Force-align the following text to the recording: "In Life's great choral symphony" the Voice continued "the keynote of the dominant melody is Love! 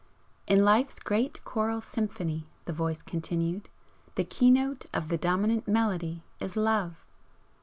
"In 0.47 0.65
Life's 0.65 0.97
great 0.99 1.39
choral 1.45 1.79
symphony" 1.79 2.47
the 2.65 2.73
Voice 2.73 3.03
continued 3.03 3.69
"the 4.15 4.23
keynote 4.23 4.87
of 4.95 5.09
the 5.09 5.17
dominant 5.19 5.67
melody 5.67 6.23
is 6.39 6.55
Love! 6.57 7.05